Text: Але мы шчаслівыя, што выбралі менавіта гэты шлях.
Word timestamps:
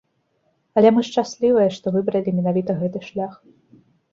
Але 0.79 0.89
мы 0.95 1.01
шчаслівыя, 1.09 1.67
што 1.77 1.87
выбралі 1.99 2.35
менавіта 2.41 2.71
гэты 2.83 2.99
шлях. 3.09 3.41